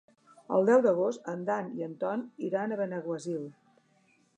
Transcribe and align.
El 0.59 0.65
deu 0.69 0.81
d'agost 0.85 1.29
en 1.35 1.45
Dan 1.51 1.71
i 1.83 1.87
en 1.91 1.95
Ton 2.05 2.27
iran 2.51 2.75
a 2.77 2.83
Benaguasil. 2.85 3.51